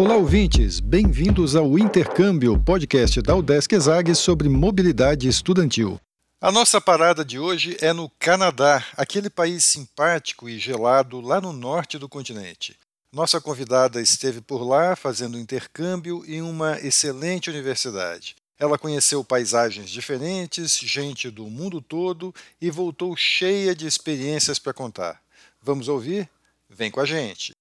Olá, 0.00 0.16
ouvintes! 0.16 0.80
Bem-vindos 0.80 1.54
ao 1.54 1.78
Intercâmbio, 1.78 2.58
podcast 2.58 3.20
da 3.20 3.36
Udesc 3.36 3.74
Exag 3.74 4.14
sobre 4.14 4.48
mobilidade 4.48 5.28
estudantil. 5.28 6.00
A 6.40 6.50
nossa 6.50 6.80
parada 6.80 7.22
de 7.22 7.38
hoje 7.38 7.76
é 7.82 7.92
no 7.92 8.08
Canadá, 8.18 8.82
aquele 8.96 9.28
país 9.28 9.62
simpático 9.62 10.48
e 10.48 10.58
gelado 10.58 11.20
lá 11.20 11.38
no 11.38 11.52
norte 11.52 11.98
do 11.98 12.08
continente. 12.08 12.78
Nossa 13.12 13.42
convidada 13.42 14.00
esteve 14.00 14.40
por 14.40 14.62
lá 14.62 14.96
fazendo 14.96 15.38
intercâmbio 15.38 16.24
em 16.26 16.40
uma 16.40 16.80
excelente 16.80 17.50
universidade. 17.50 18.36
Ela 18.58 18.78
conheceu 18.78 19.22
paisagens 19.22 19.90
diferentes, 19.90 20.78
gente 20.78 21.28
do 21.28 21.44
mundo 21.44 21.82
todo 21.82 22.34
e 22.58 22.70
voltou 22.70 23.14
cheia 23.18 23.74
de 23.74 23.86
experiências 23.86 24.58
para 24.58 24.72
contar. 24.72 25.20
Vamos 25.62 25.88
ouvir? 25.88 26.26
Vem 26.70 26.90
com 26.90 27.00
a 27.00 27.04
gente! 27.04 27.52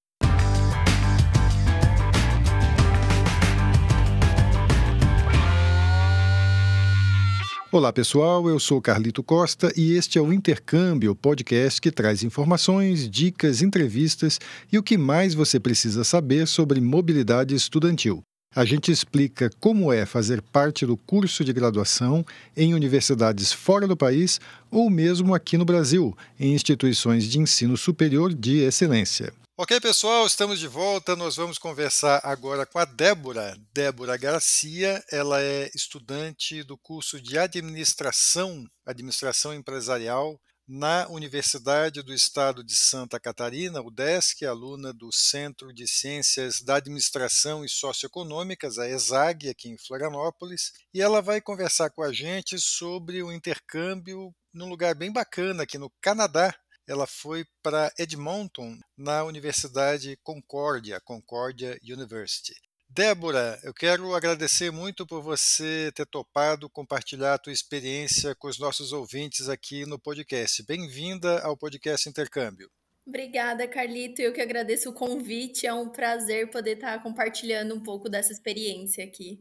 Olá 7.71 7.93
pessoal, 7.93 8.49
eu 8.49 8.59
sou 8.59 8.81
Carlito 8.81 9.21
Costa 9.21 9.71
e 9.77 9.91
este 9.91 10.17
é 10.17 10.21
o 10.21 10.33
Intercâmbio, 10.33 11.13
podcast 11.13 11.79
que 11.79 11.91
traz 11.91 12.23
informações, 12.23 13.07
dicas, 13.07 13.61
entrevistas 13.61 14.39
e 14.73 14.77
o 14.79 14.81
que 14.81 14.97
mais 14.97 15.35
você 15.35 15.59
precisa 15.59 16.03
saber 16.03 16.47
sobre 16.47 16.81
mobilidade 16.81 17.53
estudantil. 17.53 18.23
A 18.55 18.65
gente 18.65 18.91
explica 18.91 19.47
como 19.59 19.93
é 19.93 20.07
fazer 20.07 20.41
parte 20.41 20.83
do 20.83 20.97
curso 20.97 21.45
de 21.45 21.53
graduação 21.53 22.25
em 22.57 22.73
universidades 22.73 23.53
fora 23.53 23.87
do 23.87 23.95
país 23.95 24.41
ou 24.71 24.89
mesmo 24.89 25.35
aqui 25.35 25.55
no 25.55 25.63
Brasil, 25.63 26.17
em 26.39 26.55
instituições 26.55 27.25
de 27.25 27.37
ensino 27.37 27.77
superior 27.77 28.33
de 28.33 28.57
excelência. 28.61 29.31
Ok, 29.55 29.79
pessoal, 29.79 30.25
estamos 30.25 30.57
de 30.59 30.67
volta. 30.67 31.15
Nós 31.15 31.35
vamos 31.35 31.59
conversar 31.59 32.21
agora 32.23 32.65
com 32.65 32.79
a 32.79 32.85
Débora. 32.85 33.55
Débora 33.71 34.17
Garcia, 34.17 35.03
ela 35.11 35.41
é 35.41 35.69
estudante 35.75 36.63
do 36.63 36.75
curso 36.75 37.21
de 37.21 37.37
Administração, 37.37 38.65
Administração 38.83 39.53
Empresarial, 39.53 40.39
na 40.71 41.07
Universidade 41.09 42.03
do 42.03 42.13
Estado 42.13 42.63
de 42.63 42.75
Santa 42.75 43.19
Catarina, 43.19 43.81
UDESC, 43.81 44.45
aluna 44.45 44.93
do 44.93 45.11
Centro 45.11 45.73
de 45.73 45.87
Ciências 45.87 46.61
da 46.61 46.75
Administração 46.75 47.65
e 47.65 47.69
Socioeconômicas, 47.69 48.77
a 48.77 48.87
ESAG, 48.87 49.49
aqui 49.49 49.67
em 49.67 49.79
Florianópolis, 49.79 50.73
e 50.93 51.01
ela 51.01 51.23
vai 51.23 51.41
conversar 51.41 51.89
com 51.89 52.03
a 52.03 52.13
gente 52.13 52.59
sobre 52.59 53.23
o 53.23 53.31
intercâmbio 53.31 54.31
num 54.53 54.69
lugar 54.69 54.93
bem 54.93 55.11
bacana 55.11 55.63
aqui 55.63 55.79
no 55.79 55.91
Canadá, 55.99 56.53
ela 56.87 57.07
foi 57.07 57.45
para 57.63 57.91
Edmonton, 57.97 58.77
na 58.95 59.23
Universidade 59.23 60.19
Concordia, 60.21 61.01
Concordia 61.01 61.79
University. 61.83 62.53
Débora, 62.91 63.59
eu 63.63 63.71
quero 63.71 64.15
agradecer 64.15 64.71
muito 64.71 65.05
por 65.05 65.21
você 65.21 65.91
ter 65.93 66.07
topado 66.07 66.67
compartilhar 66.67 67.35
a 67.35 67.37
tua 67.37 67.53
experiência 67.53 68.33
com 68.33 68.47
os 68.47 68.57
nossos 68.57 68.91
ouvintes 68.91 69.47
aqui 69.47 69.85
no 69.85 69.99
podcast. 69.99 70.65
Bem-vinda 70.65 71.39
ao 71.41 71.55
podcast 71.55 72.09
Intercâmbio. 72.09 72.67
Obrigada, 73.05 73.67
Carlito. 73.67 74.23
Eu 74.23 74.33
que 74.33 74.41
agradeço 74.41 74.89
o 74.89 74.93
convite. 74.93 75.67
É 75.67 75.73
um 75.73 75.87
prazer 75.87 76.49
poder 76.49 76.77
estar 76.77 77.01
compartilhando 77.03 77.75
um 77.75 77.79
pouco 77.79 78.09
dessa 78.09 78.33
experiência 78.33 79.05
aqui. 79.05 79.39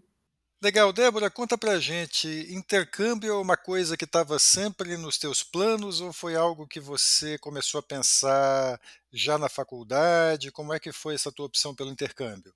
Legal, 0.62 0.92
Débora, 0.92 1.30
conta 1.30 1.56
pra 1.56 1.80
gente, 1.80 2.28
intercâmbio 2.50 3.30
é 3.30 3.40
uma 3.40 3.56
coisa 3.56 3.96
que 3.96 4.04
estava 4.04 4.38
sempre 4.38 4.96
nos 4.96 5.16
teus 5.16 5.42
planos 5.42 6.00
ou 6.00 6.12
foi 6.12 6.34
algo 6.34 6.66
que 6.66 6.80
você 6.80 7.38
começou 7.38 7.78
a 7.78 7.82
pensar 7.82 8.80
já 9.10 9.38
na 9.38 9.48
faculdade? 9.48 10.52
Como 10.52 10.74
é 10.74 10.80
que 10.80 10.92
foi 10.92 11.14
essa 11.14 11.32
tua 11.32 11.46
opção 11.46 11.74
pelo 11.74 11.92
intercâmbio? 11.92 12.52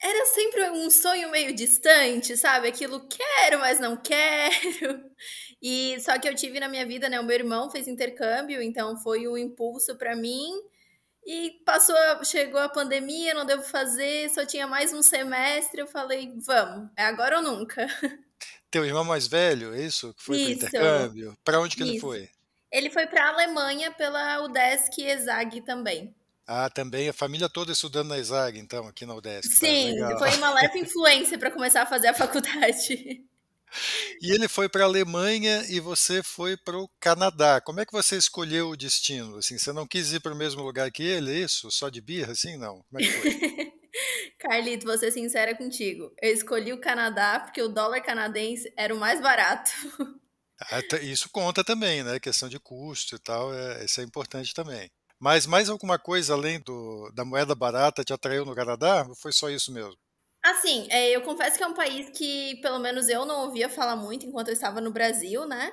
Era 0.00 0.26
sempre 0.26 0.70
um 0.70 0.90
sonho 0.90 1.30
meio 1.30 1.54
distante, 1.54 2.36
sabe? 2.36 2.68
Aquilo 2.68 3.08
quero, 3.08 3.58
mas 3.60 3.80
não 3.80 3.96
quero. 3.96 5.04
E 5.68 5.98
só 6.00 6.18
que 6.18 6.28
eu 6.28 6.34
tive 6.34 6.60
na 6.60 6.68
minha 6.68 6.86
vida, 6.86 7.08
né? 7.08 7.18
O 7.18 7.24
meu 7.24 7.34
irmão 7.34 7.70
fez 7.70 7.88
intercâmbio, 7.88 8.60
então 8.60 8.96
foi 8.98 9.26
um 9.26 9.38
impulso 9.38 9.96
para 9.96 10.14
mim. 10.14 10.52
E 11.26 11.60
passou, 11.64 11.96
chegou 12.24 12.60
a 12.60 12.68
pandemia, 12.68 13.34
não 13.34 13.44
devo 13.44 13.62
fazer, 13.62 14.28
só 14.30 14.44
tinha 14.44 14.66
mais 14.66 14.92
um 14.92 15.02
semestre. 15.02 15.80
Eu 15.80 15.86
falei, 15.86 16.32
vamos, 16.44 16.90
é 16.96 17.04
agora 17.04 17.38
ou 17.38 17.42
nunca. 17.42 17.86
Teu 18.70 18.84
irmão 18.84 19.02
mais 19.02 19.26
velho, 19.26 19.74
é 19.74 19.80
isso? 19.80 20.14
Que 20.14 20.22
foi 20.22 20.38
para 20.38 20.52
intercâmbio? 20.52 21.38
Para 21.42 21.60
onde 21.60 21.74
que 21.74 21.82
isso. 21.82 21.92
ele 21.92 22.00
foi? 22.00 22.30
Ele 22.70 22.90
foi 22.90 23.06
para 23.06 23.24
a 23.24 23.28
Alemanha 23.30 23.90
pela 23.90 24.42
UDESC 24.44 25.00
e 25.00 25.10
ESAG 25.10 25.62
também. 25.62 26.14
Ah, 26.46 26.70
também 26.70 27.08
a 27.08 27.12
família 27.12 27.48
toda 27.48 27.72
estudando 27.72 28.08
na 28.08 28.18
ESAG, 28.18 28.58
então, 28.58 28.86
aqui 28.86 29.04
na 29.04 29.14
UDESC. 29.16 29.48
Tá 29.48 29.54
Sim, 29.56 29.98
tá, 29.98 30.18
foi 30.18 30.36
uma 30.36 30.50
leve 30.54 30.78
influência 30.80 31.36
para 31.36 31.50
começar 31.50 31.82
a 31.82 31.86
fazer 31.86 32.08
a 32.08 32.14
faculdade. 32.14 33.24
E 34.22 34.30
ele 34.32 34.46
foi 34.46 34.68
para 34.68 34.82
a 34.82 34.86
Alemanha 34.86 35.64
e 35.68 35.80
você 35.80 36.22
foi 36.22 36.56
para 36.56 36.78
o 36.78 36.88
Canadá. 37.00 37.60
Como 37.60 37.80
é 37.80 37.84
que 37.84 37.92
você 37.92 38.16
escolheu 38.16 38.70
o 38.70 38.76
destino? 38.76 39.38
Assim, 39.38 39.58
você 39.58 39.72
não 39.72 39.86
quis 39.86 40.12
ir 40.12 40.20
para 40.20 40.32
o 40.32 40.36
mesmo 40.36 40.62
lugar 40.62 40.90
que 40.92 41.02
ele, 41.02 41.32
é 41.32 41.44
isso? 41.44 41.68
Só 41.70 41.88
de 41.88 42.00
birra, 42.00 42.32
assim? 42.32 42.56
Não. 42.56 42.84
Como 42.88 43.00
é 43.00 43.04
que 43.04 43.12
foi? 43.12 43.72
Carlito, 44.38 44.86
vou 44.86 44.96
ser 44.96 45.10
sincera 45.10 45.54
contigo. 45.54 46.12
Eu 46.22 46.32
escolhi 46.32 46.72
o 46.72 46.80
Canadá 46.80 47.40
porque 47.40 47.60
o 47.60 47.68
dólar 47.68 48.00
canadense 48.02 48.72
era 48.76 48.94
o 48.94 48.98
mais 48.98 49.20
barato. 49.20 49.70
Ah, 50.58 50.80
isso 51.02 51.28
conta 51.30 51.64
também, 51.64 52.02
né? 52.02 52.14
A 52.14 52.20
questão 52.20 52.48
de 52.48 52.58
custo 52.58 53.16
e 53.16 53.18
tal, 53.18 53.52
é, 53.52 53.84
isso 53.84 54.00
é 54.00 54.04
importante 54.04 54.54
também. 54.54 54.90
Mas 55.18 55.46
mais 55.46 55.68
alguma 55.68 55.98
coisa 55.98 56.34
além 56.34 56.60
do, 56.60 57.10
da 57.14 57.24
moeda 57.24 57.54
barata 57.54 58.04
te 58.04 58.12
atraiu 58.12 58.44
no 58.44 58.54
Canadá? 58.54 59.06
Ou 59.08 59.16
foi 59.16 59.32
só 59.32 59.48
isso 59.48 59.72
mesmo? 59.72 59.96
Assim, 60.42 60.86
é, 60.90 61.10
eu 61.10 61.22
confesso 61.22 61.56
que 61.56 61.64
é 61.64 61.66
um 61.66 61.74
país 61.74 62.08
que, 62.10 62.56
pelo 62.62 62.78
menos, 62.78 63.08
eu 63.08 63.24
não 63.24 63.46
ouvia 63.46 63.68
falar 63.68 63.96
muito 63.96 64.26
enquanto 64.26 64.48
eu 64.48 64.54
estava 64.54 64.80
no 64.80 64.92
Brasil, 64.92 65.44
né? 65.46 65.72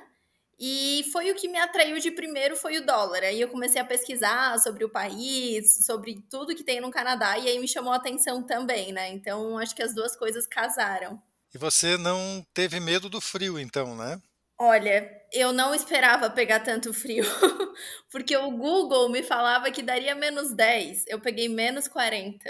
E 0.58 1.04
foi 1.12 1.30
o 1.30 1.34
que 1.34 1.48
me 1.48 1.58
atraiu 1.58 1.98
de 1.98 2.10
primeiro 2.10 2.56
foi 2.56 2.78
o 2.78 2.86
dólar. 2.86 3.22
Aí 3.22 3.40
eu 3.40 3.48
comecei 3.48 3.80
a 3.80 3.84
pesquisar 3.84 4.58
sobre 4.58 4.84
o 4.84 4.88
país, 4.88 5.84
sobre 5.84 6.24
tudo 6.30 6.54
que 6.54 6.64
tem 6.64 6.80
no 6.80 6.90
Canadá, 6.90 7.38
e 7.38 7.48
aí 7.48 7.58
me 7.58 7.68
chamou 7.68 7.92
a 7.92 7.96
atenção 7.96 8.42
também, 8.42 8.92
né? 8.92 9.08
Então 9.10 9.58
acho 9.58 9.74
que 9.74 9.82
as 9.82 9.94
duas 9.94 10.16
coisas 10.16 10.46
casaram. 10.46 11.20
E 11.54 11.58
você 11.58 11.96
não 11.96 12.44
teve 12.52 12.80
medo 12.80 13.08
do 13.08 13.20
frio, 13.20 13.58
então, 13.58 13.96
né? 13.96 14.20
Olha, 14.66 15.10
eu 15.30 15.52
não 15.52 15.74
esperava 15.74 16.30
pegar 16.30 16.60
tanto 16.60 16.94
frio, 16.94 17.24
porque 18.10 18.34
o 18.34 18.50
Google 18.50 19.10
me 19.10 19.22
falava 19.22 19.70
que 19.70 19.82
daria 19.82 20.14
menos 20.14 20.54
10, 20.54 21.04
eu 21.08 21.20
peguei 21.20 21.50
menos 21.50 21.86
40. 21.86 22.48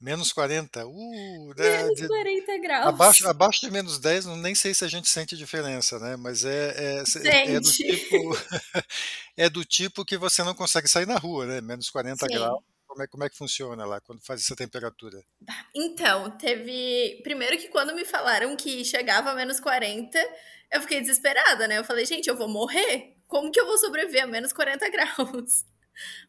Menos 0.00 0.32
40. 0.32 0.86
Uh, 0.86 1.54
né, 1.54 1.82
menos 1.82 2.00
de, 2.00 2.08
40 2.08 2.58
graus. 2.58 2.86
Abaixo, 2.86 3.28
abaixo 3.28 3.60
de 3.60 3.70
menos 3.70 3.98
10, 3.98 4.24
nem 4.38 4.54
sei 4.54 4.72
se 4.72 4.86
a 4.86 4.88
gente 4.88 5.08
sente 5.08 5.36
diferença, 5.36 5.98
né? 5.98 6.16
Mas 6.16 6.44
é, 6.44 6.74
é, 6.76 7.54
é, 7.54 7.60
do 7.60 7.70
tipo. 7.70 8.16
é 9.36 9.50
do 9.50 9.64
tipo 9.64 10.04
que 10.04 10.16
você 10.16 10.42
não 10.42 10.54
consegue 10.54 10.88
sair 10.88 11.06
na 11.06 11.18
rua, 11.18 11.44
né? 11.44 11.60
Menos 11.60 11.90
40 11.90 12.26
Sim. 12.26 12.34
graus. 12.34 12.62
Como 12.86 13.02
é, 13.02 13.06
como 13.06 13.24
é 13.24 13.30
que 13.30 13.38
funciona 13.38 13.86
lá 13.86 14.00
quando 14.00 14.24
faz 14.24 14.40
essa 14.40 14.56
temperatura? 14.56 15.22
Então, 15.74 16.30
teve. 16.32 17.20
Primeiro 17.22 17.56
que 17.56 17.68
quando 17.68 17.94
me 17.94 18.04
falaram 18.04 18.56
que 18.56 18.84
chegava 18.84 19.30
a 19.30 19.34
menos 19.34 19.60
40, 19.60 20.18
eu 20.72 20.80
fiquei 20.80 21.00
desesperada, 21.00 21.68
né? 21.68 21.78
Eu 21.78 21.84
falei, 21.84 22.04
gente, 22.06 22.28
eu 22.28 22.36
vou 22.36 22.48
morrer? 22.48 23.16
Como 23.28 23.50
que 23.50 23.60
eu 23.60 23.66
vou 23.66 23.78
sobreviver 23.78 24.24
a 24.24 24.26
menos 24.26 24.52
40 24.52 24.88
graus? 24.90 25.64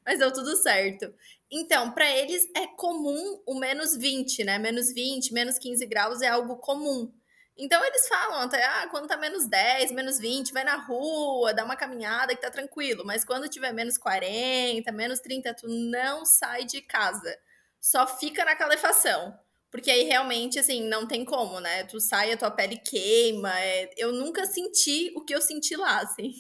Mas 0.06 0.20
deu 0.20 0.32
tudo 0.32 0.56
certo. 0.58 1.14
Então, 1.52 1.92
para 1.92 2.10
eles 2.12 2.50
é 2.56 2.68
comum 2.68 3.42
o 3.46 3.56
menos 3.56 3.96
20, 3.96 4.44
né? 4.44 4.58
Menos 4.58 4.94
20, 4.94 5.34
menos 5.34 5.58
15 5.58 5.86
graus 5.86 6.22
é 6.22 6.28
algo 6.28 6.58
comum. 6.58 7.14
Então 7.56 7.84
eles 7.86 8.08
falam 8.08 8.42
até, 8.42 8.64
ah, 8.66 8.88
quando 8.90 9.08
tá 9.08 9.16
menos 9.16 9.48
10, 9.48 9.92
menos 9.92 10.18
20, 10.18 10.52
vai 10.52 10.64
na 10.64 10.76
rua, 10.76 11.54
dá 11.54 11.64
uma 11.64 11.76
caminhada 11.76 12.36
que 12.36 12.42
tá 12.42 12.50
tranquilo. 12.50 13.04
Mas 13.06 13.24
quando 13.24 13.48
tiver 13.48 13.72
menos 13.72 13.98
40, 13.98 14.92
menos 14.92 15.20
30, 15.20 15.54
tu 15.54 15.68
não 15.68 16.26
sai 16.26 16.66
de 16.66 16.82
casa. 16.82 17.38
Só 17.80 18.08
fica 18.08 18.44
na 18.44 18.56
calefação. 18.56 19.38
Porque 19.74 19.90
aí 19.90 20.04
realmente, 20.04 20.60
assim, 20.60 20.88
não 20.88 21.08
tem 21.08 21.26
como, 21.26 21.60
né? 21.60 21.84
Tu 21.86 22.00
sai, 22.00 22.32
a 22.32 22.38
tua 22.38 22.52
pele 22.52 22.78
queima. 22.78 23.60
É... 23.60 23.90
Eu 23.98 24.12
nunca 24.12 24.46
senti 24.46 25.12
o 25.16 25.26
que 25.26 25.34
eu 25.34 25.42
senti 25.42 25.76
lá, 25.76 26.00
assim. 26.00 26.32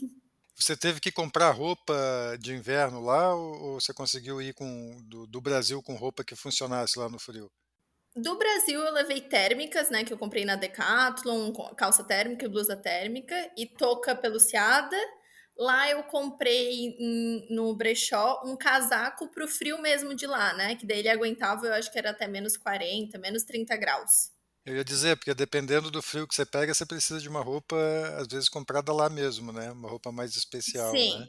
Você 0.55 0.77
teve 0.77 0.99
que 0.99 1.11
comprar 1.11 1.49
roupa 1.49 1.95
de 2.39 2.53
inverno 2.53 3.01
lá 3.01 3.33
ou, 3.33 3.81
você 3.81 3.91
conseguiu 3.91 4.39
ir 4.39 4.53
com, 4.53 5.01
do, 5.05 5.25
do, 5.25 5.41
Brasil 5.41 5.81
com 5.81 5.95
roupa 5.95 6.23
que 6.23 6.35
funcionasse 6.35 6.99
lá 6.99 7.09
no 7.09 7.17
frio? 7.17 7.51
Do 8.15 8.37
Brasil 8.37 8.79
eu 8.79 8.93
levei 8.93 9.19
térmicas, 9.19 9.89
né, 9.89 10.03
que 10.03 10.13
eu 10.13 10.17
comprei 10.19 10.45
na 10.45 10.55
Decathlon, 10.55 11.51
calça 11.75 12.03
térmica 12.03 12.45
e 12.45 12.49
blusa 12.49 12.77
térmica 12.77 13.51
e 13.57 13.65
touca 13.65 14.15
peluciada. 14.15 14.95
Lá 15.57 15.89
eu 15.89 16.03
comprei 16.03 16.97
no 17.49 17.75
brechó 17.75 18.41
um 18.43 18.55
casaco 18.55 19.27
pro 19.29 19.47
frio 19.47 19.79
mesmo 19.81 20.15
de 20.15 20.25
lá, 20.25 20.53
né, 20.53 20.75
que 20.75 20.85
daí 20.85 20.99
ele 20.99 21.09
aguentava, 21.09 21.67
eu 21.67 21.73
acho 21.73 21.91
que 21.91 21.97
era 21.97 22.09
até 22.09 22.27
menos 22.27 22.57
40, 22.57 23.19
menos 23.19 23.43
30 23.43 23.75
graus. 23.77 24.31
Eu 24.65 24.77
ia 24.77 24.83
dizer, 24.83 25.17
porque 25.17 25.33
dependendo 25.33 25.91
do 25.91 26.01
frio 26.01 26.27
que 26.27 26.33
você 26.33 26.45
pega, 26.45 26.73
você 26.73 26.85
precisa 26.85 27.19
de 27.19 27.27
uma 27.27 27.41
roupa, 27.41 27.75
às 28.17 28.27
vezes, 28.27 28.47
comprada 28.47 28.93
lá 28.93 29.09
mesmo, 29.09 29.51
né? 29.51 29.69
Uma 29.71 29.89
roupa 29.89 30.09
mais 30.09 30.37
especial, 30.37 30.89
Sim. 30.91 31.19
né? 31.19 31.27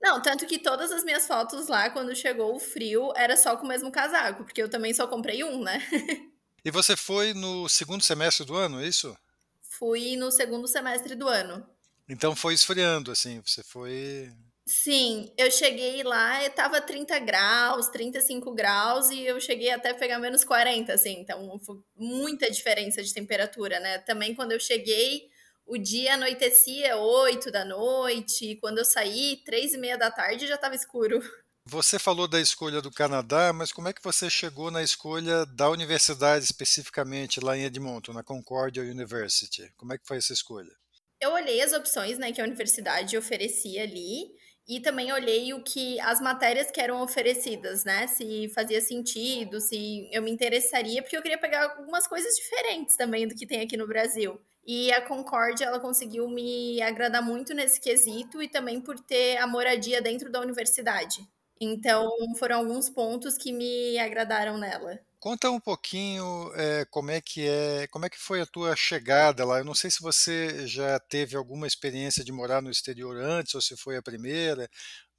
Não, 0.00 0.20
tanto 0.20 0.46
que 0.46 0.58
todas 0.58 0.90
as 0.90 1.04
minhas 1.04 1.28
fotos 1.28 1.68
lá, 1.68 1.88
quando 1.90 2.14
chegou 2.16 2.56
o 2.56 2.58
frio, 2.58 3.12
era 3.14 3.36
só 3.36 3.56
com 3.56 3.64
o 3.64 3.68
mesmo 3.68 3.92
casaco, 3.92 4.42
porque 4.42 4.60
eu 4.60 4.68
também 4.68 4.92
só 4.92 5.06
comprei 5.06 5.44
um, 5.44 5.62
né? 5.62 5.78
e 6.64 6.70
você 6.72 6.96
foi 6.96 7.32
no 7.32 7.68
segundo 7.68 8.02
semestre 8.02 8.44
do 8.44 8.56
ano, 8.56 8.82
é 8.82 8.88
isso? 8.88 9.16
Fui 9.60 10.16
no 10.16 10.32
segundo 10.32 10.66
semestre 10.66 11.14
do 11.14 11.28
ano. 11.28 11.64
Então 12.12 12.36
foi 12.36 12.52
esfriando, 12.52 13.10
assim, 13.10 13.40
você 13.40 13.62
foi. 13.62 14.30
Sim, 14.66 15.32
eu 15.36 15.50
cheguei 15.50 16.02
lá 16.02 16.44
e 16.44 16.50
tava 16.50 16.78
30 16.78 17.18
graus, 17.20 17.88
35 17.88 18.54
graus, 18.54 19.08
e 19.08 19.24
eu 19.24 19.40
cheguei 19.40 19.70
até 19.70 19.94
pegar 19.94 20.18
menos 20.18 20.44
40, 20.44 20.92
assim, 20.92 21.20
então 21.20 21.58
foi 21.60 21.76
muita 21.96 22.50
diferença 22.50 23.02
de 23.02 23.14
temperatura, 23.14 23.80
né? 23.80 23.98
Também 23.98 24.34
quando 24.34 24.52
eu 24.52 24.60
cheguei, 24.60 25.22
o 25.66 25.78
dia 25.78 26.14
anoitecia 26.14 26.98
8 26.98 27.50
da 27.50 27.64
noite, 27.64 28.52
e 28.52 28.56
quando 28.56 28.78
eu 28.78 28.84
saí, 28.84 29.42
3 29.44 29.72
e 29.72 29.78
meia 29.78 29.96
da 29.96 30.10
tarde 30.10 30.46
já 30.46 30.56
estava 30.56 30.74
escuro. 30.74 31.18
Você 31.64 31.98
falou 31.98 32.28
da 32.28 32.40
escolha 32.40 32.82
do 32.82 32.90
Canadá, 32.90 33.52
mas 33.52 33.72
como 33.72 33.88
é 33.88 33.92
que 33.92 34.02
você 34.02 34.28
chegou 34.28 34.70
na 34.70 34.82
escolha 34.82 35.46
da 35.46 35.70
universidade 35.70 36.44
especificamente 36.44 37.40
lá 37.40 37.56
em 37.56 37.64
Edmonton, 37.64 38.12
na 38.12 38.22
Concordia 38.22 38.82
University? 38.82 39.72
Como 39.76 39.94
é 39.94 39.98
que 39.98 40.06
foi 40.06 40.18
essa 40.18 40.32
escolha? 40.32 40.81
Eu 41.22 41.30
olhei 41.34 41.62
as 41.62 41.72
opções 41.72 42.18
né, 42.18 42.32
que 42.32 42.40
a 42.40 42.44
universidade 42.44 43.16
oferecia 43.16 43.84
ali 43.84 44.34
e 44.66 44.80
também 44.80 45.12
olhei 45.12 45.54
o 45.54 45.62
que 45.62 46.00
as 46.00 46.20
matérias 46.20 46.68
que 46.68 46.80
eram 46.80 47.00
oferecidas, 47.00 47.84
né? 47.84 48.08
Se 48.08 48.48
fazia 48.52 48.80
sentido, 48.80 49.60
se 49.60 50.08
eu 50.12 50.20
me 50.20 50.32
interessaria, 50.32 51.00
porque 51.00 51.16
eu 51.16 51.22
queria 51.22 51.38
pegar 51.38 51.76
algumas 51.76 52.08
coisas 52.08 52.34
diferentes 52.34 52.96
também 52.96 53.28
do 53.28 53.36
que 53.36 53.46
tem 53.46 53.60
aqui 53.60 53.76
no 53.76 53.86
Brasil. 53.86 54.36
E 54.66 54.92
a 54.92 55.00
Concórdia, 55.00 55.66
ela 55.66 55.78
conseguiu 55.78 56.28
me 56.28 56.82
agradar 56.82 57.22
muito 57.22 57.54
nesse 57.54 57.80
quesito 57.80 58.42
e 58.42 58.48
também 58.48 58.80
por 58.80 58.98
ter 58.98 59.36
a 59.36 59.46
moradia 59.46 60.02
dentro 60.02 60.28
da 60.28 60.40
universidade. 60.40 61.24
Então, 61.64 62.10
foram 62.38 62.56
alguns 62.58 62.90
pontos 62.90 63.38
que 63.38 63.52
me 63.52 63.96
agradaram 63.96 64.58
nela. 64.58 64.98
Conta 65.20 65.48
um 65.48 65.60
pouquinho 65.60 66.50
é, 66.56 66.84
como 66.86 67.12
é 67.12 67.20
que 67.20 67.46
é, 67.46 67.86
como 67.86 68.04
é 68.04 68.10
que 68.10 68.18
foi 68.18 68.40
a 68.40 68.46
tua 68.46 68.74
chegada 68.74 69.44
lá. 69.44 69.58
Eu 69.58 69.64
não 69.64 69.72
sei 69.72 69.88
se 69.88 70.02
você 70.02 70.66
já 70.66 70.98
teve 70.98 71.36
alguma 71.36 71.64
experiência 71.64 72.24
de 72.24 72.32
morar 72.32 72.60
no 72.60 72.68
exterior 72.68 73.16
antes 73.16 73.54
ou 73.54 73.60
se 73.60 73.76
foi 73.76 73.96
a 73.96 74.02
primeira, 74.02 74.68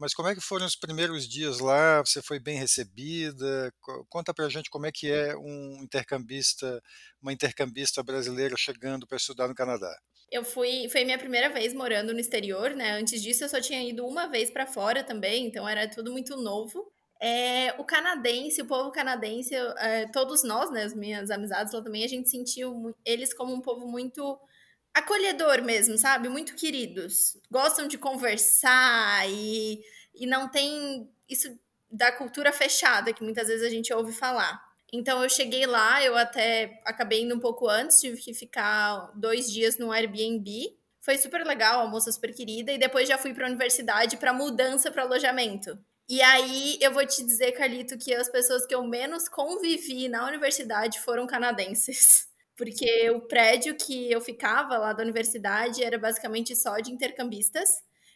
mas 0.04 0.14
como 0.14 0.28
é 0.28 0.36
que 0.36 0.42
foram 0.42 0.66
os 0.66 0.76
primeiros 0.76 1.26
dias 1.26 1.60
lá? 1.60 2.02
Você 2.02 2.22
foi 2.22 2.38
bem 2.38 2.58
recebida? 2.58 3.74
Conta 4.10 4.34
pra 4.34 4.50
gente 4.50 4.70
como 4.70 4.86
é 4.86 4.92
que 4.92 5.10
é 5.10 5.34
um 5.34 5.80
intercambista, 5.82 6.84
uma 7.22 7.32
intercambista 7.32 8.04
brasileira 8.04 8.54
chegando 8.58 9.08
para 9.08 9.16
estudar 9.16 9.48
no 9.48 9.56
Canadá. 9.56 9.98
Eu 10.30 10.44
fui, 10.44 10.90
foi 10.90 11.06
minha 11.06 11.18
primeira 11.18 11.48
vez 11.48 11.74
morando 11.74 12.12
no 12.12 12.20
exterior, 12.20 12.72
né? 12.72 13.00
Antes 13.00 13.24
disso 13.24 13.46
eu 13.46 13.50
só 13.50 13.62
tinha 13.62 13.82
ido 13.82 14.06
uma 14.06 14.28
vez 14.28 14.52
para 14.52 14.68
fora 14.68 15.06
também, 15.06 15.46
então 15.46 15.66
era 15.66 15.88
tudo 15.88 16.12
muito 16.12 16.36
novo. 16.36 16.92
É, 17.22 17.74
o 17.80 17.86
canadense, 17.86 18.62
o 18.62 18.66
povo 18.66 18.92
canadense, 18.92 19.56
é, 19.56 20.06
todos 20.12 20.44
nós, 20.44 20.70
né, 20.70 20.84
as 20.84 20.94
minhas 20.94 21.32
amizades 21.32 21.72
lá 21.72 21.82
também, 21.82 22.04
a 22.04 22.10
gente 22.10 22.28
sentiu 22.30 22.94
eles 23.06 23.34
como 23.34 23.54
um 23.54 23.62
povo 23.62 23.88
muito 23.88 24.38
acolhedor 24.94 25.64
mesmo, 25.64 25.98
sabe? 25.98 26.30
Muito 26.30 26.56
queridos. 26.56 27.38
Gostam 27.50 27.88
de 27.88 27.98
conversar 27.98 29.28
e, 29.30 29.82
e 30.14 30.26
não 30.26 30.48
tem 30.50 31.10
isso 31.28 31.58
da 31.90 32.12
cultura 32.12 32.52
fechada 32.52 33.14
que 33.14 33.24
muitas 33.24 33.48
vezes 33.48 33.66
a 33.66 33.70
gente 33.70 33.94
ouve 33.94 34.12
falar. 34.12 34.62
Então 34.92 35.24
eu 35.24 35.30
cheguei 35.30 35.66
lá, 35.66 36.04
eu 36.04 36.16
até 36.16 36.80
acabei 36.86 37.22
indo 37.22 37.36
um 37.36 37.40
pouco 37.40 37.68
antes, 37.68 38.00
tive 38.00 38.22
que 38.22 38.34
ficar 38.34 39.12
dois 39.16 39.52
dias 39.52 39.78
no 39.78 39.92
Airbnb. 39.92 40.78
Foi 41.02 41.18
super 41.18 41.46
legal, 41.46 41.82
a 41.82 41.90
moça 41.90 42.12
super 42.12 42.34
querida, 42.34 42.72
e 42.72 42.78
depois 42.78 43.10
já 43.10 43.18
fui 43.18 43.34
para 43.34 43.46
a 43.46 43.50
universidade 43.50 44.18
para 44.18 44.32
mudança 44.32 44.92
para 44.92 45.02
alojamento. 45.02 45.78
E 46.08 46.22
aí 46.22 46.78
eu 46.82 46.92
vou 46.92 47.06
te 47.06 47.24
dizer, 47.24 47.54
Carlito, 47.54 47.98
que 47.98 48.14
as 48.14 48.30
pessoas 48.30 48.66
que 48.66 48.76
eu 48.76 48.84
menos 48.84 49.28
convivi 49.28 50.08
na 50.08 50.28
universidade 50.28 51.00
foram 51.00 51.26
canadenses. 51.26 52.28
Porque 52.56 53.10
o 53.10 53.22
prédio 53.22 53.76
que 53.76 54.12
eu 54.12 54.22
ficava 54.22 54.78
lá 54.78 54.94
da 54.94 55.04
universidade 55.04 55.84
era 55.84 55.98
basicamente 55.98 56.56
só 56.56 56.80
de 56.80 56.92
intercambistas. 56.92 57.70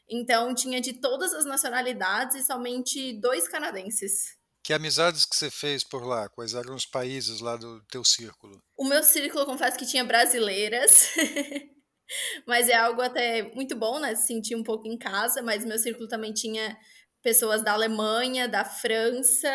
Então 0.09 0.53
tinha 0.53 0.79
de 0.79 0.93
todas 0.93 1.33
as 1.33 1.45
nacionalidades 1.45 2.35
e 2.35 2.43
somente 2.43 3.13
dois 3.19 3.47
canadenses. 3.47 4.37
Que 4.63 4.73
amizades 4.73 5.25
que 5.25 5.35
você 5.35 5.49
fez 5.49 5.83
por 5.83 6.05
lá? 6.05 6.29
Quais 6.29 6.53
eram 6.53 6.75
os 6.75 6.85
países 6.85 7.39
lá 7.39 7.55
do 7.55 7.81
teu 7.85 8.03
círculo? 8.03 8.61
O 8.77 8.85
meu 8.85 9.03
círculo, 9.03 9.45
confesso 9.45 9.77
que 9.77 9.85
tinha 9.85 10.03
brasileiras. 10.03 11.13
mas 12.45 12.69
é 12.69 12.75
algo 12.75 13.01
até 13.01 13.43
muito 13.53 13.75
bom, 13.75 13.99
né? 13.99 14.15
Se 14.15 14.27
sentir 14.27 14.55
um 14.55 14.63
pouco 14.63 14.87
em 14.87 14.97
casa, 14.97 15.41
mas 15.41 15.65
meu 15.65 15.79
círculo 15.79 16.07
também 16.07 16.33
tinha 16.33 16.77
pessoas 17.21 17.63
da 17.63 17.73
Alemanha, 17.73 18.47
da 18.47 18.63
França, 18.63 19.49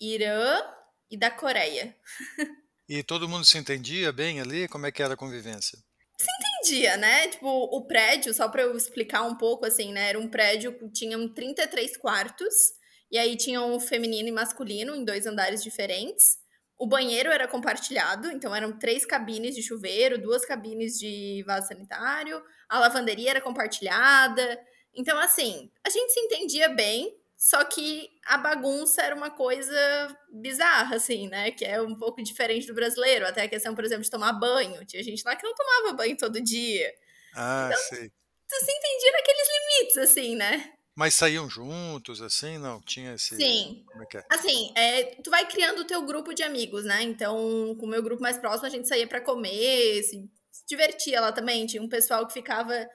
Irã 0.00 0.60
e 1.10 1.16
da 1.16 1.30
Coreia. 1.30 1.96
E 2.88 3.02
todo 3.02 3.28
mundo 3.28 3.44
se 3.44 3.58
entendia 3.58 4.12
bem 4.12 4.40
ali? 4.40 4.68
Como 4.68 4.86
é 4.86 4.92
que 4.92 5.02
era 5.02 5.14
a 5.14 5.16
convivência? 5.16 5.78
Se 6.20 6.28
entendia, 6.28 6.96
né? 6.96 7.28
Tipo, 7.28 7.48
o 7.48 7.86
prédio, 7.86 8.32
só 8.34 8.48
para 8.48 8.62
eu 8.62 8.76
explicar 8.76 9.22
um 9.22 9.36
pouco, 9.36 9.66
assim, 9.66 9.92
né? 9.92 10.10
Era 10.10 10.18
um 10.18 10.28
prédio 10.28 10.78
que 10.78 10.90
tinha 10.90 11.16
33 11.28 11.96
quartos, 11.96 12.54
e 13.10 13.18
aí 13.18 13.36
tinha 13.36 13.62
um 13.62 13.80
feminino 13.80 14.28
e 14.28 14.32
masculino 14.32 14.94
em 14.94 15.04
dois 15.04 15.26
andares 15.26 15.62
diferentes. 15.62 16.38
O 16.78 16.86
banheiro 16.86 17.30
era 17.30 17.46
compartilhado, 17.46 18.30
então 18.30 18.54
eram 18.54 18.78
três 18.78 19.06
cabines 19.06 19.54
de 19.54 19.62
chuveiro, 19.62 20.20
duas 20.20 20.44
cabines 20.44 20.98
de 20.98 21.44
vaso 21.46 21.68
sanitário, 21.68 22.42
a 22.68 22.78
lavanderia 22.80 23.30
era 23.30 23.40
compartilhada, 23.40 24.58
então, 24.94 25.18
assim, 25.18 25.70
a 25.84 25.90
gente 25.90 26.12
se 26.12 26.20
entendia 26.20 26.68
bem, 26.68 27.16
só 27.42 27.64
que 27.64 28.08
a 28.24 28.38
bagunça 28.38 29.02
era 29.02 29.16
uma 29.16 29.28
coisa 29.28 30.16
bizarra, 30.30 30.94
assim, 30.94 31.26
né? 31.26 31.50
Que 31.50 31.64
é 31.64 31.82
um 31.82 31.96
pouco 31.96 32.22
diferente 32.22 32.68
do 32.68 32.74
brasileiro. 32.74 33.26
Até 33.26 33.42
a 33.42 33.48
questão, 33.48 33.74
por 33.74 33.84
exemplo, 33.84 34.04
de 34.04 34.10
tomar 34.10 34.32
banho. 34.34 34.86
Tinha 34.86 35.02
gente 35.02 35.24
lá 35.24 35.34
que 35.34 35.42
não 35.42 35.52
tomava 35.52 35.92
banho 35.92 36.16
todo 36.16 36.40
dia. 36.40 36.94
Ah, 37.34 37.68
então, 37.68 37.82
sei. 37.82 38.12
Tu 38.48 38.64
se 38.64 38.70
entendia 38.70 39.12
naqueles 39.12 39.48
limites, 39.48 39.98
assim, 39.98 40.36
né? 40.36 40.72
Mas 40.94 41.16
saíam 41.16 41.50
juntos, 41.50 42.22
assim, 42.22 42.58
não? 42.58 42.80
Tinha 42.80 43.14
esse. 43.14 43.34
Sim. 43.34 43.84
Como 43.88 44.04
é 44.04 44.06
que 44.06 44.18
é? 44.18 44.24
Assim, 44.30 44.72
é, 44.76 45.02
tu 45.20 45.28
vai 45.28 45.44
criando 45.48 45.80
o 45.80 45.84
teu 45.84 46.00
grupo 46.02 46.32
de 46.32 46.44
amigos, 46.44 46.84
né? 46.84 47.02
Então, 47.02 47.74
com 47.76 47.86
o 47.86 47.88
meu 47.88 48.04
grupo 48.04 48.22
mais 48.22 48.38
próximo, 48.38 48.68
a 48.68 48.70
gente 48.70 48.86
saía 48.86 49.08
para 49.08 49.20
comer, 49.20 50.00
se 50.04 50.30
divertia 50.68 51.20
lá 51.20 51.32
também. 51.32 51.66
Tinha 51.66 51.82
um 51.82 51.88
pessoal 51.88 52.24
que 52.24 52.34
ficava 52.34 52.88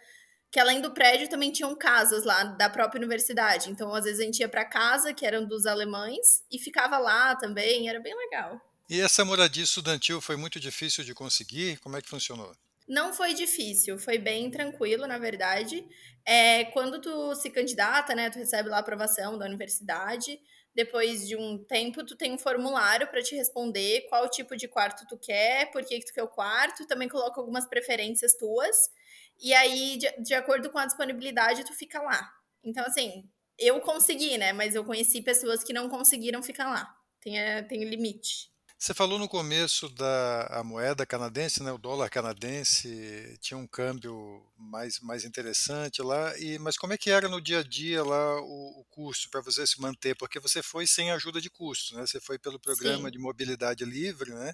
que 0.52 0.60
além 0.60 0.82
do 0.82 0.92
prédio 0.92 1.30
também 1.30 1.52
tinham 1.52 1.76
casas 1.76 2.24
lá 2.24 2.44
da 2.44 2.70
própria 2.70 3.00
universidade. 3.00 3.70
Então, 3.70 3.94
às 3.94 4.06
vezes 4.06 4.20
a 4.20 4.24
gente 4.24 4.40
ia 4.40 4.50
para 4.50 4.66
casa, 4.66 5.14
que 5.14 5.26
eram 5.26 5.46
dos 5.46 5.66
alemães, 5.66 6.44
e 6.52 6.58
ficava 6.58 6.98
lá 6.98 7.36
também, 7.36 7.90
era 7.90 8.00
bem 8.00 8.16
legal. 8.16 8.60
E 8.90 9.02
essa 9.02 9.26
moradia 9.26 9.64
estudantil 9.64 10.22
foi 10.22 10.38
muito 10.38 10.60
difícil 10.60 11.04
de 11.04 11.14
conseguir? 11.14 11.78
Como 11.80 11.98
é 11.98 12.02
que 12.02 12.08
funcionou? 12.08 12.56
Não 12.88 13.14
foi 13.14 13.34
difícil, 13.34 14.00
foi 14.00 14.18
bem 14.18 14.50
tranquilo, 14.50 15.06
na 15.06 15.18
verdade. 15.18 15.86
É, 16.26 16.64
quando 16.66 17.02
tu 17.02 17.36
se 17.36 17.50
candidata, 17.50 18.16
né, 18.16 18.30
tu 18.30 18.40
recebe 18.40 18.70
lá 18.70 18.78
a 18.78 18.80
aprovação 18.80 19.38
da 19.38 19.46
universidade. 19.46 20.40
Depois 20.74 21.28
de 21.28 21.36
um 21.36 21.58
tempo, 21.66 22.06
tu 22.06 22.16
tem 22.16 22.32
um 22.32 22.38
formulário 22.38 23.08
para 23.08 23.22
te 23.22 23.36
responder 23.36 24.06
qual 24.08 24.30
tipo 24.30 24.56
de 24.56 24.70
quarto 24.70 25.06
tu 25.08 25.18
quer, 25.18 25.70
por 25.72 25.84
que, 25.84 26.00
que 26.00 26.06
tu 26.06 26.14
quer 26.14 26.24
o 26.24 26.30
quarto. 26.30 26.88
Também 26.88 27.10
coloca 27.10 27.42
algumas 27.42 27.68
preferências 27.68 28.36
tuas. 28.36 28.90
E 29.40 29.54
aí, 29.54 29.98
de, 29.98 30.24
de 30.24 30.34
acordo 30.34 30.70
com 30.70 30.78
a 30.78 30.86
disponibilidade, 30.86 31.66
tu 31.66 31.74
fica 31.74 32.02
lá. 32.02 32.32
Então, 32.64 32.86
assim, 32.86 33.30
eu 33.58 33.80
consegui, 33.82 34.38
né? 34.38 34.54
Mas 34.54 34.76
eu 34.76 34.84
conheci 34.84 35.22
pessoas 35.22 35.64
que 35.64 35.74
não 35.74 35.90
conseguiram 35.90 36.42
ficar 36.44 36.70
lá. 36.70 36.96
Tem, 37.22 37.40
é, 37.40 37.62
tem 37.62 37.84
limite. 37.84 38.52
Você 38.78 38.94
falou 38.94 39.18
no 39.18 39.28
começo 39.28 39.90
da 39.90 40.62
moeda 40.64 41.04
canadense, 41.04 41.64
né, 41.64 41.72
o 41.72 41.80
dólar 41.80 42.12
canadense 42.12 43.36
tinha 43.42 43.58
um 43.58 43.66
câmbio 43.66 44.46
mais, 44.58 45.00
mais 45.00 45.24
interessante 45.24 46.02
lá, 46.02 46.38
e, 46.40 46.58
mas 46.60 46.78
como 46.78 46.94
é 46.94 46.98
que 46.98 47.10
era 47.10 47.30
no 47.30 47.42
dia 47.42 47.60
a 47.60 47.64
dia 47.64 48.04
lá 48.04 48.42
o, 48.42 48.82
o 48.82 48.86
custo 48.90 49.30
para 49.30 49.42
você 49.42 49.66
se 49.66 49.80
manter? 49.80 50.16
Porque 50.16 50.40
você 50.40 50.62
foi 50.64 50.88
sem 50.88 51.12
ajuda 51.12 51.40
de 51.40 51.50
custo, 51.50 51.96
né? 51.96 52.06
Você 52.06 52.20
foi 52.20 52.40
pelo 52.40 52.60
programa 52.60 53.06
Sim. 53.06 53.12
de 53.12 53.20
mobilidade 53.20 53.86
livre, 53.86 54.34
né? 54.34 54.54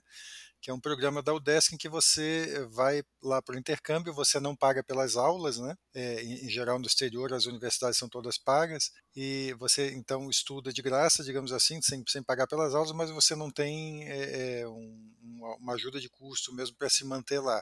que 0.64 0.72
é 0.72 0.74
um 0.74 0.80
programa 0.80 1.22
da 1.22 1.34
UDESC 1.34 1.76
em 1.76 1.78
que 1.78 1.90
você 1.90 2.66
vai 2.72 3.04
lá 3.22 3.42
para 3.42 3.54
o 3.54 3.60
intercâmbio, 3.60 4.14
você 4.14 4.40
não 4.40 4.56
paga 4.56 4.82
pelas 4.82 5.18
aulas, 5.18 5.58
né? 5.58 5.76
É, 5.94 6.24
em, 6.24 6.46
em, 6.46 6.50
geral 6.50 6.80
no 6.80 6.88
exterior 6.88 7.34
as 7.34 7.46
universidades 7.46 7.98
são 7.98 8.08
todas 8.08 8.38
pagas 8.38 8.90
e 9.14 9.54
você 9.60 9.92
então 9.92 10.30
estuda 10.30 10.72
de 10.72 10.82
graça, 10.82 11.22
digamos 11.22 11.52
assim, 11.52 11.82
sem, 11.82 12.02
sem 12.08 12.24
pagar 12.24 12.48
pelas 12.48 12.74
aulas, 12.74 12.94
mas 12.94 13.12
você 13.12 13.36
não 13.36 13.52
tem 13.52 14.08
é 14.08 14.66
um, 14.66 15.58
uma 15.60 15.74
ajuda 15.74 16.00
de 16.00 16.08
custo 16.08 16.54
mesmo 16.56 16.78
para 16.78 16.90
se 16.90 17.04
manter 17.04 17.42
lá. 17.42 17.62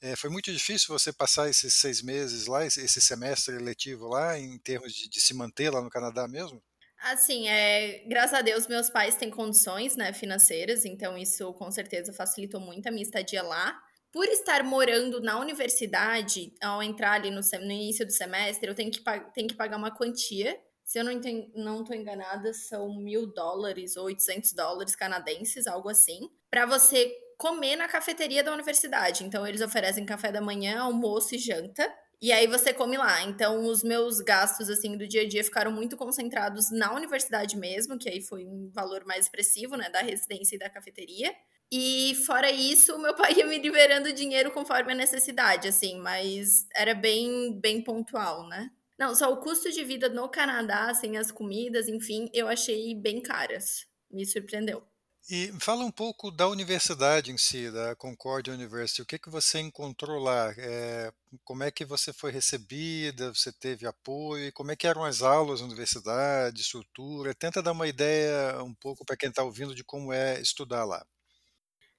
É, 0.00 0.14
foi 0.14 0.30
muito 0.30 0.52
difícil 0.52 0.96
você 0.96 1.12
passar 1.12 1.48
esses 1.48 1.74
seis 1.74 2.02
meses 2.02 2.46
lá, 2.46 2.64
esse, 2.64 3.00
semestre 3.00 3.58
letivo 3.58 4.06
lá, 4.06 4.38
em 4.38 4.58
termos 4.58 4.92
de, 4.92 5.08
de 5.08 5.20
se 5.20 5.34
manter 5.34 5.70
lá 5.70 5.80
no 5.80 5.90
Canadá 5.90 6.28
mesmo? 6.28 6.62
Assim, 7.00 7.48
é, 7.48 8.04
graças 8.08 8.34
a 8.34 8.42
Deus, 8.42 8.66
meus 8.66 8.90
pais 8.90 9.16
têm 9.16 9.30
condições 9.30 9.96
né, 9.96 10.12
financeiras, 10.12 10.84
então 10.84 11.16
isso 11.16 11.52
com 11.54 11.70
certeza 11.70 12.12
facilitou 12.12 12.60
muito 12.60 12.86
a 12.86 12.90
minha 12.90 13.02
estadia 13.02 13.42
lá. 13.42 13.80
Por 14.12 14.24
estar 14.26 14.62
morando 14.64 15.20
na 15.20 15.38
universidade, 15.38 16.52
ao 16.62 16.82
entrar 16.82 17.12
ali 17.12 17.30
no, 17.30 17.40
no 17.40 17.72
início 17.72 18.06
do 18.06 18.12
semestre, 18.12 18.68
eu 18.68 18.74
tenho 18.74 18.90
que, 18.90 19.00
tenho 19.34 19.48
que 19.48 19.54
pagar 19.54 19.76
uma 19.76 19.94
quantia 19.94 20.58
se 20.88 20.98
eu 20.98 21.04
não, 21.04 21.12
estou 21.12 21.50
não 21.54 21.84
enganada, 21.94 22.50
são 22.54 22.98
mil 22.98 23.26
dólares 23.26 23.94
ou 23.94 24.06
800 24.06 24.54
dólares 24.54 24.96
canadenses, 24.96 25.66
algo 25.66 25.90
assim, 25.90 26.30
para 26.50 26.64
você 26.64 27.14
comer 27.38 27.76
na 27.76 27.88
cafeteria 27.88 28.42
da 28.42 28.52
universidade. 28.52 29.24
Então, 29.24 29.46
eles 29.46 29.62
oferecem 29.62 30.04
café 30.04 30.30
da 30.30 30.40
manhã, 30.42 30.80
almoço 30.80 31.34
e 31.34 31.38
janta. 31.38 31.90
E 32.20 32.32
aí 32.32 32.48
você 32.48 32.74
come 32.74 32.96
lá. 32.96 33.22
Então, 33.22 33.64
os 33.64 33.84
meus 33.84 34.20
gastos 34.20 34.68
assim 34.68 34.96
do 34.96 35.06
dia 35.06 35.22
a 35.22 35.28
dia 35.28 35.44
ficaram 35.44 35.70
muito 35.70 35.96
concentrados 35.96 36.70
na 36.72 36.92
universidade 36.92 37.56
mesmo, 37.56 37.96
que 37.96 38.08
aí 38.08 38.20
foi 38.20 38.44
um 38.44 38.68
valor 38.74 39.04
mais 39.06 39.26
expressivo, 39.26 39.76
né, 39.76 39.88
da 39.88 40.00
residência 40.00 40.56
e 40.56 40.58
da 40.58 40.68
cafeteria. 40.68 41.32
E 41.70 42.14
fora 42.26 42.50
isso, 42.50 42.98
meu 42.98 43.14
pai 43.14 43.34
ia 43.34 43.46
me 43.46 43.58
liberando 43.58 44.12
dinheiro 44.12 44.50
conforme 44.50 44.92
a 44.92 44.96
necessidade, 44.96 45.68
assim, 45.68 45.98
mas 46.00 46.66
era 46.74 46.94
bem 46.94 47.60
bem 47.60 47.82
pontual, 47.82 48.48
né? 48.48 48.70
Não, 48.98 49.14
só 49.14 49.32
o 49.32 49.36
custo 49.36 49.70
de 49.70 49.84
vida 49.84 50.08
no 50.08 50.28
Canadá, 50.28 50.92
sem 50.94 51.16
as 51.18 51.30
comidas, 51.30 51.86
enfim, 51.88 52.28
eu 52.34 52.48
achei 52.48 52.94
bem 52.94 53.22
caras. 53.22 53.86
Me 54.10 54.26
surpreendeu. 54.26 54.82
E 55.30 55.52
fala 55.60 55.84
um 55.84 55.90
pouco 55.90 56.30
da 56.30 56.48
universidade 56.48 57.30
em 57.30 57.36
si, 57.36 57.70
da 57.70 57.94
Concordia 57.94 58.52
University. 58.54 59.02
O 59.02 59.06
que 59.06 59.18
que 59.18 59.28
você 59.28 59.58
encontrou 59.60 60.18
lá? 60.22 60.52
É, 60.56 61.12
como 61.44 61.62
é 61.62 61.70
que 61.70 61.84
você 61.84 62.12
foi 62.14 62.32
recebida? 62.32 63.32
Você 63.34 63.52
teve 63.52 63.86
apoio? 63.86 64.50
Como 64.54 64.70
é 64.72 64.76
que 64.76 64.86
eram 64.86 65.04
as 65.04 65.20
aulas 65.20 65.60
na 65.60 65.66
universidade, 65.66 66.62
estrutura? 66.62 67.34
Tenta 67.34 67.62
dar 67.62 67.72
uma 67.72 67.86
ideia 67.86 68.62
um 68.64 68.74
pouco 68.74 69.04
para 69.04 69.16
quem 69.18 69.28
está 69.28 69.42
ouvindo 69.44 69.74
de 69.74 69.84
como 69.84 70.12
é 70.12 70.40
estudar 70.40 70.84
lá. 70.86 71.04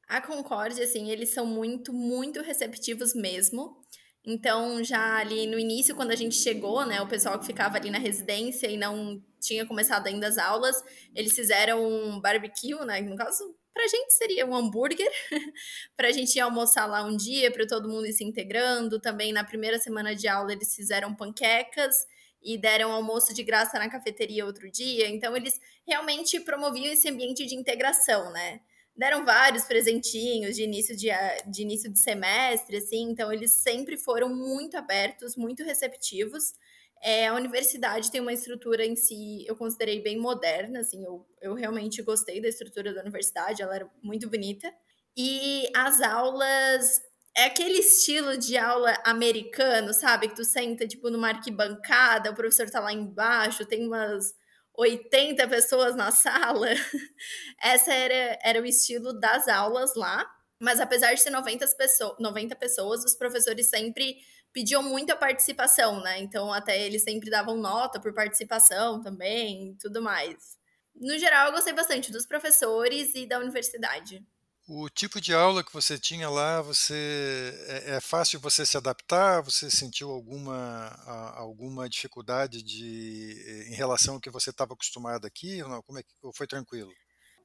A 0.09 0.19
Concórdia, 0.21 0.83
assim, 0.83 1.09
eles 1.09 1.29
são 1.29 1.45
muito, 1.45 1.93
muito 1.93 2.41
receptivos 2.41 3.13
mesmo. 3.13 3.81
Então, 4.29 4.83
já 4.83 5.17
ali 5.17 5.47
no 5.47 5.57
início, 5.57 5.95
quando 5.95 6.11
a 6.11 6.15
gente 6.15 6.35
chegou, 6.35 6.85
né, 6.85 7.01
o 7.01 7.07
pessoal 7.07 7.39
que 7.39 7.47
ficava 7.47 7.77
ali 7.77 7.89
na 7.89 7.97
residência 7.97 8.67
e 8.67 8.77
não 8.77 9.19
tinha 9.41 9.65
começado 9.65 10.05
ainda 10.05 10.27
as 10.27 10.37
aulas, 10.37 10.75
eles 11.15 11.33
fizeram 11.33 11.83
um 11.83 12.21
barbecue, 12.21 12.75
né, 12.85 13.01
no 13.01 13.15
caso, 13.15 13.55
pra 13.73 13.87
gente 13.87 14.13
seria 14.13 14.45
um 14.45 14.53
hambúrguer, 14.55 15.11
pra 15.97 16.11
gente 16.11 16.35
ir 16.35 16.41
almoçar 16.41 16.85
lá 16.85 17.03
um 17.03 17.17
dia, 17.17 17.51
para 17.51 17.65
todo 17.65 17.89
mundo 17.89 18.05
ir 18.05 18.13
se 18.13 18.23
integrando. 18.23 18.99
Também 18.99 19.33
na 19.33 19.43
primeira 19.43 19.79
semana 19.79 20.15
de 20.15 20.27
aula 20.27 20.53
eles 20.53 20.75
fizeram 20.75 21.15
panquecas 21.15 21.95
e 22.39 22.55
deram 22.55 22.91
almoço 22.91 23.33
de 23.33 23.41
graça 23.43 23.79
na 23.79 23.89
cafeteria 23.89 24.45
outro 24.45 24.69
dia. 24.71 25.09
Então, 25.09 25.35
eles 25.35 25.59
realmente 25.87 26.39
promoviam 26.41 26.93
esse 26.93 27.09
ambiente 27.09 27.47
de 27.47 27.55
integração, 27.55 28.31
né? 28.31 28.61
Deram 28.99 29.23
vários 29.23 29.63
presentinhos 29.63 30.57
de 30.57 30.63
início 30.63 30.93
de, 30.95 31.07
de 31.47 31.61
início 31.61 31.89
de 31.89 31.97
semestre, 31.97 32.75
assim, 32.75 33.09
então 33.09 33.31
eles 33.31 33.53
sempre 33.53 33.95
foram 33.95 34.27
muito 34.27 34.75
abertos, 34.75 35.37
muito 35.37 35.63
receptivos. 35.63 36.53
É, 37.01 37.29
a 37.29 37.33
universidade 37.33 38.11
tem 38.11 38.19
uma 38.19 38.33
estrutura 38.33 38.85
em 38.85 38.97
si, 38.97 39.45
eu 39.47 39.55
considerei 39.55 40.03
bem 40.03 40.19
moderna, 40.19 40.81
assim, 40.81 41.01
eu, 41.05 41.25
eu 41.41 41.53
realmente 41.53 42.01
gostei 42.01 42.41
da 42.41 42.49
estrutura 42.49 42.93
da 42.93 42.99
universidade, 42.99 43.61
ela 43.61 43.73
era 43.73 43.89
muito 44.03 44.29
bonita. 44.29 44.69
E 45.15 45.69
as 45.73 46.01
aulas 46.01 47.01
é 47.37 47.45
aquele 47.45 47.79
estilo 47.79 48.37
de 48.37 48.57
aula 48.57 49.01
americano, 49.05 49.93
sabe? 49.93 50.27
Que 50.27 50.35
tu 50.35 50.43
senta, 50.43 50.85
tipo, 50.85 51.09
numa 51.09 51.29
arquibancada, 51.29 52.31
o 52.31 52.35
professor 52.35 52.69
tá 52.69 52.81
lá 52.81 52.91
embaixo, 52.91 53.65
tem 53.65 53.87
umas 53.87 54.33
80 54.79 55.45
pessoas 55.49 55.95
na 55.95 56.09
sala. 56.09 56.69
Essa 57.61 57.93
era, 57.93 58.39
era 58.41 58.61
o 58.61 58.65
estilo 58.65 59.11
das 59.19 59.47
aulas 59.47 59.93
lá. 59.95 60.25
Mas 60.61 60.79
apesar 60.79 61.13
de 61.13 61.21
ser 61.21 61.29
90 61.29 61.67
pessoas, 61.77 62.15
90 62.19 62.55
pessoas, 62.55 63.03
os 63.03 63.15
professores 63.15 63.69
sempre 63.69 64.17
pediam 64.53 64.81
muita 64.81 65.15
participação, 65.15 66.01
né? 66.01 66.19
Então 66.19 66.51
até 66.51 66.81
eles 66.81 67.03
sempre 67.03 67.29
davam 67.29 67.57
nota 67.57 67.99
por 67.99 68.13
participação 68.13 69.01
também 69.01 69.77
tudo 69.79 70.01
mais. 70.01 70.57
No 70.95 71.17
geral, 71.17 71.47
eu 71.47 71.53
gostei 71.53 71.73
bastante 71.73 72.11
dos 72.11 72.25
professores 72.25 73.13
e 73.15 73.25
da 73.25 73.39
universidade. 73.39 74.25
O 74.71 74.87
tipo 74.87 75.19
de 75.19 75.33
aula 75.33 75.63
que 75.63 75.73
você 75.73 75.97
tinha 75.97 76.29
lá, 76.29 76.61
você 76.61 77.55
é, 77.67 77.95
é 77.95 77.99
fácil 77.99 78.39
você 78.39 78.63
se 78.63 78.77
adaptar? 78.77 79.41
Você 79.41 79.67
sentiu 79.67 80.11
alguma, 80.11 80.89
alguma 81.35 81.89
dificuldade 81.89 82.61
de, 82.61 83.65
em 83.67 83.73
relação 83.73 84.13
ao 84.13 84.21
que 84.21 84.29
você 84.29 84.51
estava 84.51 84.73
acostumado 84.73 85.25
aqui? 85.25 85.63
Ou 85.63 85.69
não? 85.69 85.81
Como 85.81 85.97
é 85.97 86.03
que 86.03 86.09
foi 86.35 86.45
tranquilo? 86.45 86.91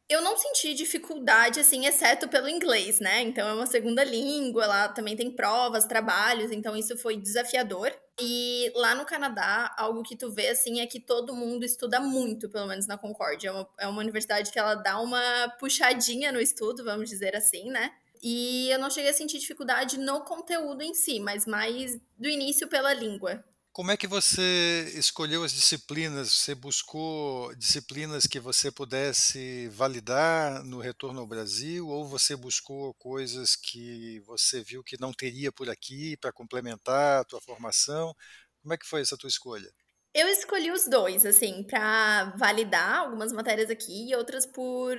Eu 0.07 0.21
não 0.21 0.37
senti 0.37 0.75
dificuldade, 0.75 1.61
assim, 1.61 1.87
exceto 1.87 2.29
pelo 2.29 2.47
inglês, 2.47 3.01
né? 3.01 3.23
Então 3.23 3.49
é 3.49 3.55
uma 3.55 3.67
segunda 3.67 4.05
língua, 4.05 4.67
lá 4.67 4.89
também 4.91 5.17
tem 5.17 5.35
provas, 5.35 5.87
trabalhos, 5.87 6.53
então 6.53 6.77
isso 6.77 6.95
foi 6.99 7.17
desafiador. 7.17 7.91
E 8.21 8.71
lá 8.77 8.95
no 8.95 9.05
Canadá, 9.05 9.75
algo 9.77 10.03
que 10.03 10.17
tu 10.17 10.31
vê, 10.31 10.49
assim, 10.49 10.81
é 10.81 10.87
que 10.87 11.01
todo 11.01 11.35
mundo 11.35 11.65
estuda 11.65 11.99
muito, 11.99 12.49
pelo 12.49 12.67
menos 12.67 12.87
na 12.87 12.97
Concórdia. 12.97 13.49
É 13.49 13.53
uma, 13.53 13.69
é 13.81 13.89
uma 13.89 14.01
universidade 14.01 14.53
que 14.53 14.59
ela 14.59 14.75
dá 14.75 15.01
uma 15.01 15.49
puxadinha 15.59 16.31
no 16.31 16.41
estudo, 16.41 16.85
vamos 16.85 17.11
dizer 17.11 17.35
assim, 17.35 17.71
né? 17.71 17.91
E 18.23 18.71
eu 18.71 18.79
não 18.79 18.89
cheguei 18.89 19.11
a 19.11 19.15
sentir 19.15 19.39
dificuldade 19.39 19.99
no 19.99 20.21
conteúdo 20.25 20.83
em 20.83 20.95
si, 20.95 21.21
mas 21.21 21.45
mais 21.45 21.99
do 22.17 22.29
início 22.29 22.69
pela 22.69 22.95
língua. 22.95 23.45
Como 23.75 23.91
é 23.91 23.97
que 23.97 24.07
você 24.07 24.89
escolheu 24.95 25.43
as 25.43 25.53
disciplinas? 25.53 26.33
Você 26.33 26.55
buscou 26.55 27.53
disciplinas 27.57 28.25
que 28.25 28.39
você 28.39 28.71
pudesse 28.71 29.67
validar 29.67 30.63
no 30.63 30.79
retorno 30.79 31.19
ao 31.19 31.27
Brasil 31.27 31.89
ou 31.89 32.07
você 32.07 32.37
buscou 32.37 32.95
coisas 32.95 33.57
que 33.57 34.21
você 34.21 34.63
viu 34.63 34.85
que 34.85 34.97
não 35.01 35.13
teria 35.13 35.51
por 35.51 35.69
aqui 35.69 36.17
para 36.19 36.33
complementar 36.33 37.23
a 37.23 37.25
tua 37.25 37.41
formação? 37.41 38.15
Como 38.63 38.73
é 38.73 38.79
que 38.79 38.87
foi 38.87 39.01
essa 39.01 39.19
tua 39.19 39.27
escolha? 39.27 39.69
Eu 40.15 40.29
escolhi 40.29 40.71
os 40.71 40.87
dois, 40.87 41.27
assim, 41.27 41.65
para 41.65 42.27
validar 42.37 42.99
algumas 42.99 43.33
matérias 43.33 43.71
aqui 43.71 44.09
e 44.09 44.15
outras 44.15 44.47
por 44.47 44.97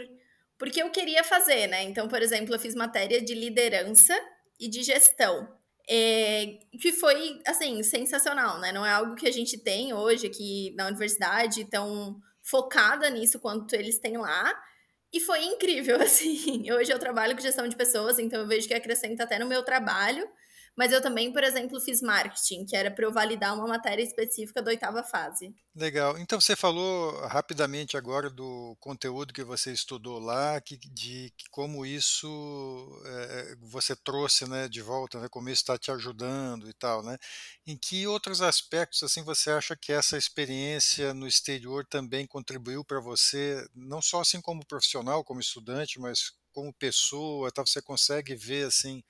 porque 0.58 0.82
eu 0.84 0.91
queria 0.91 1.24
fazer, 1.24 1.67
né? 1.67 1.84
Então, 1.84 2.10
por 2.10 2.22
exemplo, 2.22 2.53
eu 2.53 2.60
fiz 2.60 2.75
matéria 2.75 3.22
de 3.24 3.34
liderança 3.34 4.13
e 4.60 4.67
de 4.67 4.84
gestão. 4.84 5.48
É, 5.88 6.60
que 6.82 6.92
foi, 6.92 7.42
assim, 7.46 7.84
sensacional, 7.84 8.60
né? 8.60 8.72
Não 8.72 8.86
é 8.86 8.92
algo 8.92 9.15
que 9.15 9.27
a 9.27 9.32
gente 9.32 9.58
tem 9.58 9.94
hoje 9.94 10.25
aqui 10.27 10.74
na 10.75 10.88
universidade, 10.88 11.65
tão 11.65 12.20
focada 12.42 13.10
nisso 13.10 13.39
quanto 13.39 13.74
eles 13.74 14.00
têm 14.00 14.18
lá. 14.18 14.54
E 15.13 15.20
foi 15.20 15.44
incrível, 15.46 15.96
assim. 16.01 16.72
Hoje 16.72 16.92
eu 16.92 17.00
trabalho 17.00 17.36
com 17.36 17.42
gestão 17.42 17.68
de 17.68 17.75
pessoas, 17.75 18.20
então 18.20 18.42
eu 18.42 18.48
vejo 18.48 18.68
que 18.68 18.74
acrescenta 18.74 19.24
até 19.24 19.39
no 19.39 19.48
meu 19.48 19.63
trabalho. 19.63 20.27
Mas 20.77 20.91
eu 20.91 21.01
também, 21.01 21.32
por 21.32 21.44
exemplo, 21.44 21.79
fiz 21.79 22.01
marketing, 22.01 22.65
que 22.65 22.75
era 22.75 22.91
para 22.91 23.05
eu 23.05 23.12
validar 23.13 23.55
uma 23.55 23.67
matéria 23.67 24.03
específica 24.03 24.62
da 24.62 24.72
oitava 24.72 25.03
fase. 25.03 25.55
Legal. 25.74 26.17
Então 26.17 26.39
você 26.39 26.55
falou 26.55 27.12
rapidamente 27.27 27.96
agora 27.96 28.29
do 28.29 28.75
conteúdo 28.79 29.34
que 29.34 29.44
você 29.44 29.72
estudou 29.72 30.20
lá, 30.20 30.60
que, 30.60 30.77
de 30.77 31.34
como 31.50 31.86
isso 31.86 33.01
é, 33.05 33.55
você 33.60 33.96
trouxe 33.96 34.48
né, 34.48 34.67
de 34.67 34.82
volta, 34.82 35.20
né, 35.20 35.27
como 35.29 35.50
isso 35.50 35.62
está 35.62 35.77
te 35.77 35.91
ajudando 35.91 36.70
e 36.70 36.74
tal, 36.74 37.03
né? 37.03 37.17
Em 37.65 37.77
que 37.77 38.05
outros 38.08 38.41
aspectos 38.41 39.03
assim 39.03 39.24
você 39.24 39.51
acha 39.51 39.75
que 39.75 39.91
essa 39.91 40.17
experiência 40.17 41.13
no 41.13 41.27
exterior 41.27 41.86
também 41.86 42.27
contribuiu 42.27 42.84
para 42.84 43.00
você, 43.00 43.65
não 43.74 44.01
só 44.01 44.22
assim 44.22 44.41
como 44.41 44.65
profissional, 44.65 45.24
como 45.24 45.39
estudante, 45.39 46.00
mas 46.00 46.34
como 46.53 46.74
pessoa, 46.74 47.51
tá? 47.51 47.65
você 47.65 47.82
consegue 47.82 48.34
ver 48.34 48.67
assim 48.67 49.03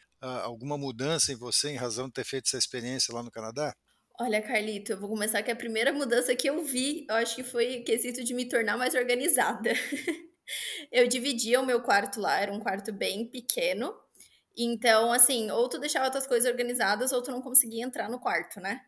alguma 0.44 0.77
mudança 0.77 1.32
em 1.32 1.36
você 1.36 1.70
em 1.70 1.75
razão 1.75 2.08
de 2.08 2.13
ter 2.13 2.24
feito 2.24 2.48
essa 2.48 2.58
experiência 2.58 3.13
lá 3.13 3.22
no 3.22 3.32
Canadá? 3.32 3.74
Olha, 4.20 4.41
Carlito, 4.41 4.94
eu 4.94 5.00
vou 5.00 5.10
começar 5.10 5.44
que 5.44 5.51
a 5.51 5.55
primeira 5.55 5.91
mudança 5.91 6.36
que 6.36 6.50
eu 6.50 6.63
vi, 6.63 7.05
eu 7.10 7.15
acho 7.15 7.36
que 7.36 7.44
foi 7.44 7.79
o 7.79 7.84
quesito 7.84 8.24
de 8.24 8.34
me 8.34 8.48
tornar 8.48 8.77
mais 8.77 8.96
organizada. 8.96 9.72
eu 10.91 11.05
dividia 11.08 11.60
o 11.60 11.65
meu 11.65 11.82
quarto 11.82 12.22
lá, 12.22 12.39
era 12.39 12.51
um 12.51 12.60
quarto 12.60 12.94
bem 12.94 13.29
pequeno. 13.29 13.94
Então, 14.58 15.12
assim, 15.12 15.51
ou 15.51 15.67
tu 15.67 15.77
deixava 15.77 16.10
tuas 16.10 16.25
coisas 16.25 16.50
organizadas, 16.50 17.12
ou 17.12 17.22
tu 17.22 17.29
não 17.29 17.41
conseguia 17.41 17.84
entrar 17.84 18.10
no 18.10 18.20
quarto, 18.20 18.62
né? 18.62 18.82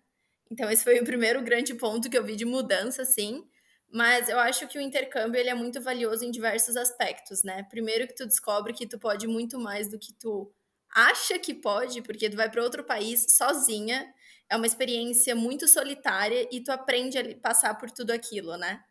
Então, 0.49 0.69
esse 0.71 0.83
foi 0.83 0.97
o 0.99 1.03
primeiro 1.03 1.41
grande 1.43 1.73
ponto 1.75 2.09
que 2.09 2.17
eu 2.17 2.23
vi 2.23 2.37
de 2.37 2.45
mudança, 2.45 3.01
assim. 3.01 3.43
Mas 3.91 4.29
eu 4.29 4.39
acho 4.39 4.67
que 4.67 4.77
o 4.77 4.81
intercâmbio 4.81 5.39
ele 5.39 5.49
é 5.49 5.53
muito 5.53 5.81
valioso 5.81 6.23
em 6.23 6.31
diversos 6.31 6.77
aspectos, 6.77 7.43
né? 7.43 7.63
Primeiro 7.63 8.07
que 8.07 8.15
tu 8.15 8.25
descobre 8.25 8.73
que 8.73 8.87
tu 8.87 8.97
pode 8.97 9.27
muito 9.27 9.59
mais 9.59 9.89
do 9.89 9.99
que 9.99 10.13
tu 10.13 10.53
acha 10.97 11.37
que 11.37 11.53
pode, 11.53 12.01
porque 12.01 12.29
tu 12.29 12.35
vai 12.35 12.49
para 12.49 12.63
outro 12.63 12.83
país 12.83 13.27
sozinha, 13.29 14.11
é 14.49 14.55
uma 14.57 14.65
experiência 14.65 15.35
muito 15.35 15.67
solitária 15.67 16.47
e 16.51 16.61
tu 16.61 16.71
aprende 16.71 17.19
a 17.19 17.37
passar 17.37 17.75
por 17.75 17.91
tudo 17.91 18.11
aquilo, 18.11 18.57
né? 18.57 18.83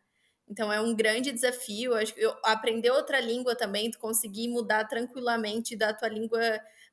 Então 0.47 0.71
é 0.71 0.79
um 0.79 0.95
grande 0.95 1.31
desafio. 1.31 1.93
Eu 2.15 2.35
aprender 2.43 2.91
outra 2.91 3.19
língua 3.19 3.55
também, 3.55 3.91
tu 3.91 3.99
conseguir 3.99 4.47
mudar 4.47 4.85
tranquilamente 4.85 5.75
da 5.75 5.93
tua 5.93 6.07
língua 6.07 6.39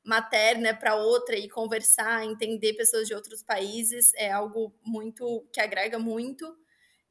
materna 0.03 0.75
para 0.75 0.95
outra 0.95 1.37
e 1.37 1.49
conversar, 1.49 2.25
entender 2.25 2.73
pessoas 2.73 3.07
de 3.07 3.15
outros 3.15 3.41
países 3.41 4.13
é 4.15 4.31
algo 4.31 4.75
muito 4.83 5.47
que 5.53 5.61
agrega 5.61 5.97
muito. 5.97 6.45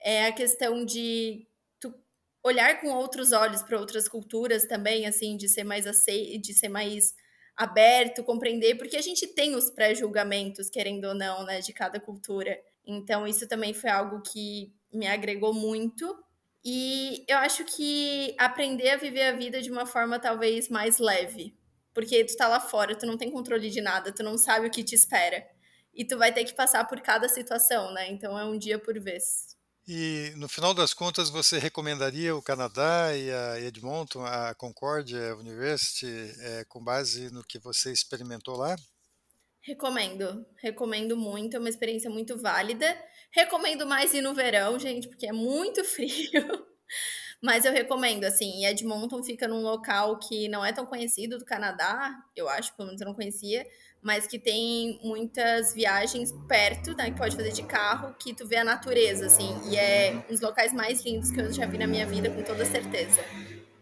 É 0.01 0.27
a 0.27 0.33
questão 0.33 0.85
de 0.85 1.47
tu 1.81 1.95
olhar 2.43 2.81
com 2.81 2.89
outros 2.89 3.33
olhos 3.33 3.63
para 3.63 3.81
outras 3.81 4.09
culturas 4.09 4.67
também, 4.67 5.07
assim, 5.07 5.37
de 5.37 5.49
ser 5.49 5.65
mais 5.65 5.87
aceito, 5.87 6.43
de 6.43 6.55
ser 6.55 6.69
mais 6.69 7.15
aberto, 7.57 8.25
compreender, 8.25 8.77
porque 8.77 8.97
a 8.97 9.03
gente 9.03 9.27
tem 9.27 9.55
os 9.55 9.71
pré-julgamentos, 9.71 10.69
querendo 10.69 11.05
ou 11.07 11.15
não, 11.15 11.45
né, 11.45 11.61
de 11.61 11.73
cada 11.73 12.01
cultura. 12.01 12.59
Então, 12.87 13.27
isso 13.27 13.47
também 13.49 13.73
foi 13.73 13.91
algo 13.91 14.21
que 14.23 14.73
me 14.93 15.07
agregou 15.07 15.55
muito. 15.55 16.17
E 16.65 17.25
eu 17.29 17.39
acho 17.39 17.65
que 17.65 18.35
aprender 18.39 18.91
a 18.91 18.97
viver 18.97 19.23
a 19.23 19.33
vida 19.33 19.61
de 19.61 19.71
uma 19.71 19.87
forma 19.87 20.19
talvez 20.19 20.69
mais 20.69 20.99
leve. 20.99 21.57
Porque 21.93 22.25
tu 22.25 22.37
tá 22.37 22.49
lá 22.49 22.59
fora, 22.59 22.97
tu 22.97 23.07
não 23.07 23.17
tem 23.17 23.31
controle 23.31 23.71
de 23.71 23.81
nada, 23.81 24.13
tu 24.13 24.23
não 24.23 24.37
sabe 24.37 24.67
o 24.67 24.71
que 24.71 24.83
te 24.83 24.95
espera. 24.95 25.47
E 25.95 26.05
tu 26.05 26.19
vai 26.19 26.33
ter 26.33 26.45
que 26.45 26.55
passar 26.55 26.87
por 26.89 27.01
cada 27.01 27.29
situação, 27.29 27.93
né? 27.93 28.11
Então 28.11 28.37
é 28.39 28.45
um 28.45 28.59
dia 28.59 28.79
por 28.79 28.99
vez. 28.99 29.57
E 29.87 30.33
no 30.37 30.49
final 30.49 30.73
das 30.73 30.95
contas, 30.95 31.29
você 31.29 31.59
recomendaria 31.59 32.35
o 32.35 32.43
Canadá 32.43 33.15
e 33.15 33.31
a 33.31 33.61
Edmonton, 33.61 34.25
a 34.25 34.55
Concordia 34.55 35.37
University, 35.37 36.07
é, 36.39 36.65
com 36.65 36.83
base 36.83 37.31
no 37.31 37.45
que 37.45 37.59
você 37.59 37.93
experimentou 37.93 38.57
lá? 38.57 38.77
Recomendo, 39.61 40.47
recomendo 40.63 41.17
muito, 41.17 41.57
é 41.57 41.59
uma 41.59 41.69
experiência 41.69 42.11
muito 42.11 42.39
válida. 42.39 42.97
Recomendo 43.31 43.87
mais 43.87 44.15
ir 44.15 44.23
no 44.23 44.35
verão, 44.35 44.79
gente, 44.79 45.09
porque 45.09 45.27
é 45.27 45.33
muito 45.33 45.85
frio. 45.85 46.67
Mas 47.43 47.67
eu 47.67 47.73
recomendo, 47.73 48.25
assim, 48.25 48.65
Edmonton 48.65 49.23
fica 49.23 49.47
num 49.47 49.61
local 49.61 50.19
que 50.19 50.49
não 50.49 50.65
é 50.65 50.73
tão 50.73 50.87
conhecido 50.87 51.39
do 51.39 51.45
Canadá, 51.45 52.11
eu 52.35 52.49
acho, 52.49 52.75
pelo 52.75 52.87
menos 52.87 53.03
eu 53.03 53.07
não 53.07 53.15
conhecia, 53.15 53.67
mas 54.05 54.27
que 54.27 54.39
tem 54.39 55.01
muitas 55.03 55.73
viagens 55.73 56.31
perto, 56.47 56.95
né, 56.95 57.11
que 57.11 57.17
pode 57.17 57.35
fazer 57.35 57.53
de 57.53 57.63
carro, 57.63 58.15
que 58.19 58.35
tu 58.35 58.47
vê 58.47 58.57
a 58.57 58.65
natureza, 58.65 59.27
assim, 59.27 59.57
e 59.71 59.77
é 59.77 60.13
um 60.29 60.33
dos 60.33 60.43
locais 60.43 60.75
mais 60.75 61.03
lindos 61.03 61.31
que 61.31 61.41
eu 61.41 61.51
já 61.51 61.65
vi 61.65 61.79
na 61.79 61.87
minha 61.87 62.07
vida, 62.07 62.31
com 62.31 62.43
toda 62.43 62.67
certeza. 62.67 63.25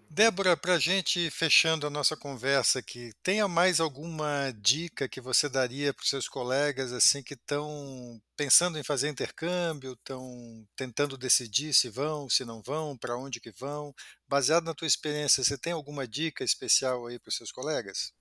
Débora, 0.09 0.57
para 0.57 0.75
a 0.75 0.79
gente 0.79 1.31
fechando 1.31 1.87
a 1.87 1.91
nossa 1.91 2.15
conversa 2.15 2.81
aqui, 2.81 3.13
tenha 3.23 3.49
mais 3.49 3.81
alguma 3.81 4.53
dica 4.61 5.09
que 5.09 5.23
você 5.23 5.49
daria 5.49 5.93
para 5.95 6.03
os 6.03 6.11
seus 6.11 6.29
colegas 6.29 6.93
assim 6.93 7.23
que 7.23 7.33
estão 7.33 8.21
pensando 8.37 8.79
em 8.79 8.85
fazer 8.85 9.09
intercâmbio, 9.09 9.95
estão 9.95 10.67
tentando 10.77 11.17
decidir 11.17 11.73
se 11.73 11.89
vão, 11.89 12.29
se 12.29 12.45
não 12.45 12.61
vão, 12.63 12.97
para 12.97 13.17
onde 13.17 13.41
que 13.41 13.51
vão? 13.53 13.95
Baseado 14.29 14.65
na 14.65 14.75
tua 14.75 14.87
experiência, 14.87 15.43
você 15.43 15.57
tem 15.57 15.73
alguma 15.73 16.07
dica 16.07 16.45
especial 16.45 17.07
aí 17.07 17.19
para 17.19 17.31
os 17.31 17.37
seus 17.37 17.51
colegas? 17.51 18.13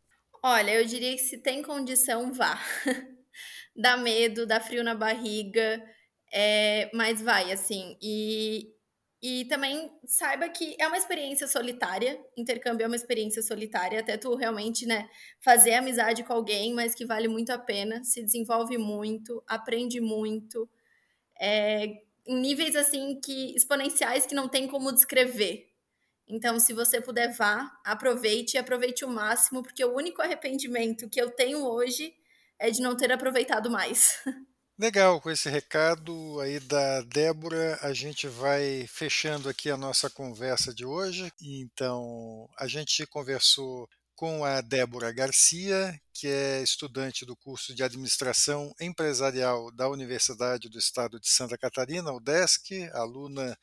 Olha, 0.44 0.72
eu 0.74 0.86
diria 0.86 1.12
que 1.16 1.20
se 1.22 1.38
tem 1.38 1.62
condição, 1.62 2.32
vá. 2.34 2.60
dá 3.76 3.98
medo, 3.98 4.46
dá 4.46 4.60
frio 4.60 4.84
na 4.84 4.96
barriga, 4.96 5.84
é, 6.34 6.90
mas 6.94 7.22
vai, 7.22 7.52
assim. 7.52 7.98
E 8.02 8.74
e 9.24 9.46
também 9.46 9.92
saiba 10.06 10.50
que 10.50 10.76
é 10.80 10.88
uma 10.88 10.98
experiência 10.98 11.48
solitária, 11.48 12.20
intercâmbio 12.38 12.84
é 12.86 12.88
uma 12.88 12.96
experiência 12.96 13.44
solitária, 13.44 14.00
até 14.00 14.18
tu 14.18 14.36
realmente, 14.36 14.86
né, 14.86 15.10
fazer 15.44 15.74
amizade 15.76 16.24
com 16.24 16.34
alguém, 16.34 16.74
mas 16.74 16.96
que 16.96 17.06
vale 17.06 17.28
muito 17.28 17.52
a 17.52 17.58
pena, 17.60 18.04
se 18.04 18.24
desenvolve 18.24 18.78
muito, 18.80 19.44
aprende 19.48 20.02
muito, 20.02 20.70
é, 21.40 21.86
em 22.28 22.42
níveis 22.42 22.76
assim 22.76 23.20
que 23.24 23.56
exponenciais 23.56 24.26
que 24.28 24.36
não 24.36 24.50
tem 24.50 24.68
como 24.68 24.92
descrever. 24.94 25.71
Então, 26.32 26.58
se 26.62 26.72
você 26.72 27.02
puder 27.02 27.36
vá, 27.36 27.70
aproveite 27.84 28.56
e 28.56 28.58
aproveite 28.58 29.04
o 29.04 29.10
máximo, 29.10 29.62
porque 29.62 29.84
o 29.84 29.94
único 29.94 30.22
arrependimento 30.22 31.10
que 31.10 31.22
eu 31.22 31.30
tenho 31.30 31.66
hoje 31.66 32.14
é 32.58 32.72
de 32.72 32.82
não 32.82 32.96
ter 32.96 33.12
aproveitado 33.12 33.70
mais. 33.70 34.18
Legal, 34.80 35.20
com 35.20 35.30
esse 35.30 35.50
recado 35.50 36.40
aí 36.40 36.60
da 36.60 37.02
Débora, 37.02 37.78
a 37.82 37.94
gente 37.94 38.28
vai 38.28 38.88
fechando 38.88 39.50
aqui 39.50 39.70
a 39.70 39.76
nossa 39.76 40.10
conversa 40.10 40.74
de 40.74 40.86
hoje. 40.86 41.30
Então, 41.42 42.50
a 42.58 42.66
gente 42.66 43.06
conversou 43.06 43.88
com 44.22 44.46
a 44.46 44.62
Débora 44.62 45.12
Garcia, 45.12 46.00
que 46.14 46.28
é 46.28 46.62
estudante 46.62 47.26
do 47.26 47.36
curso 47.36 47.74
de 47.74 47.82
Administração 47.82 48.72
Empresarial 48.80 49.72
da 49.72 49.90
Universidade 49.90 50.70
do 50.70 50.78
Estado 50.78 51.20
de 51.20 51.28
Santa 51.28 51.58
Catarina, 51.58 52.14
UDESC, 52.14 52.88
aluna 52.94 53.58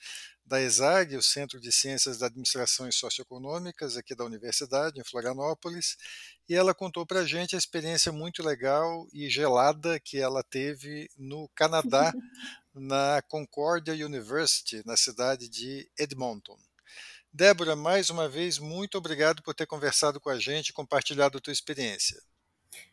da 0.44 0.60
ESAG, 0.60 1.14
o 1.16 1.22
Centro 1.22 1.60
de 1.60 1.70
Ciências 1.70 2.18
da 2.18 2.26
Administração 2.26 2.88
e 2.88 2.92
Socioeconômicas, 2.92 3.97
aqui 3.97 4.16
da 4.16 4.25
Universidade, 4.25 5.00
em 5.00 5.04
Florianópolis, 5.04 5.97
e 6.49 6.56
ela 6.56 6.75
contou 6.75 7.06
para 7.06 7.21
a 7.21 7.25
gente 7.25 7.54
a 7.54 7.58
experiência 7.58 8.10
muito 8.10 8.42
legal 8.42 9.06
e 9.12 9.30
gelada 9.30 10.00
que 10.00 10.18
ela 10.18 10.42
teve 10.42 11.08
no 11.16 11.49
Canadá, 11.54 12.12
na 12.75 13.23
Concordia 13.28 13.94
University, 13.94 14.82
na 14.84 14.97
cidade 14.97 15.49
de 15.49 15.88
Edmonton. 15.97 16.58
Débora, 17.38 17.76
mais 17.76 18.10
uma 18.10 18.28
vez, 18.28 18.58
muito 18.58 18.98
obrigado 18.98 19.44
por 19.44 19.54
ter 19.54 19.64
conversado 19.64 20.18
com 20.18 20.28
a 20.28 20.40
gente 20.40 20.70
e 20.70 20.72
compartilhado 20.72 21.38
a 21.38 21.40
tua 21.40 21.52
experiência. 21.52 22.20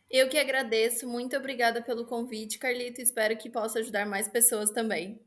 Eu 0.08 0.28
que 0.28 0.38
agradeço, 0.38 1.04
muito 1.04 1.36
obrigada 1.36 1.82
pelo 1.82 2.06
convite, 2.06 2.56
Carlito. 2.56 3.00
Espero 3.00 3.36
que 3.36 3.50
possa 3.50 3.80
ajudar 3.80 4.06
mais 4.06 4.28
pessoas 4.28 4.70
também. 4.70 5.20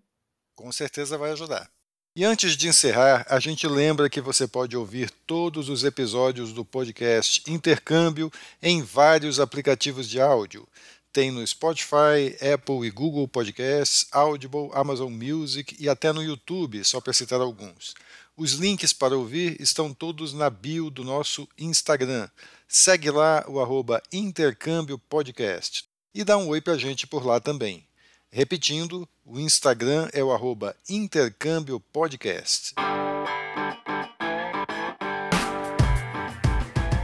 Com 0.55 0.71
certeza 0.71 1.17
vai 1.17 1.31
ajudar. 1.31 1.69
E 2.15 2.23
antes 2.23 2.55
de 2.55 2.69
encerrar, 2.69 3.25
a 3.27 3.41
gente 3.41 3.67
lembra 3.67 4.09
que 4.09 4.21
você 4.21 4.47
pode 4.47 4.77
ouvir 4.77 5.11
todos 5.27 5.67
os 5.67 5.83
episódios 5.83 6.53
do 6.53 6.63
podcast 6.63 7.43
Intercâmbio 7.45 8.31
em 8.63 8.81
vários 8.81 9.37
aplicativos 9.37 10.07
de 10.07 10.21
áudio. 10.21 10.65
Tem 11.11 11.29
no 11.29 11.45
Spotify, 11.45 12.37
Apple 12.53 12.87
e 12.87 12.89
Google 12.89 13.27
Podcasts, 13.27 14.07
Audible, 14.13 14.69
Amazon 14.71 15.11
Music 15.11 15.75
e 15.77 15.89
até 15.89 16.13
no 16.13 16.23
YouTube, 16.23 16.85
só 16.85 17.01
para 17.01 17.11
citar 17.11 17.41
alguns. 17.41 17.93
Os 18.39 18.53
links 18.53 18.93
para 18.93 19.17
ouvir 19.17 19.59
estão 19.59 19.93
todos 19.93 20.31
na 20.31 20.49
bio 20.49 20.89
do 20.89 21.03
nosso 21.03 21.45
Instagram. 21.57 22.29
Segue 22.69 23.11
lá 23.11 23.43
o 23.49 23.59
arroba 23.59 24.01
Intercâmbio 24.13 24.97
Podcast 24.97 25.83
e 26.15 26.23
dá 26.23 26.37
um 26.37 26.47
oi 26.47 26.61
para 26.61 26.71
a 26.71 26.77
gente 26.77 27.05
por 27.05 27.25
lá 27.25 27.41
também. 27.41 27.85
Repetindo, 28.31 29.05
o 29.25 29.37
Instagram 29.37 30.07
é 30.13 30.23
o 30.23 30.31
arroba 30.31 30.73
Intercâmbio 30.87 31.81
Podcast. 31.81 32.75